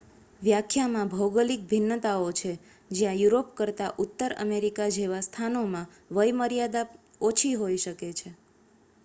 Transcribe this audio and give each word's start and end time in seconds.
વ્યાખ્યામાં 0.41 1.09
ભૌગોલિક 1.09 1.67
ભિન્નતાઓ 1.69 2.31
છે 2.39 2.53
જ્યાં 2.91 3.19
યુરોપ 3.19 3.53
કરતાં 3.59 4.01
ઉત્તર 4.05 4.35
અમેરિકા 4.39 4.89
જેવા 4.97 5.21
સ્થાનોમાં 5.27 5.87
વય 6.15 6.37
મર્યાદા 6.41 6.85
ઓછી 7.27 7.55
હોઈ 7.57 7.81
શકે 7.81 8.13
છે 8.15 8.35